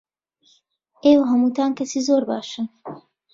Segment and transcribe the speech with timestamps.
[1.03, 2.67] ئێوە هەمووتان کەسی زۆر باشن.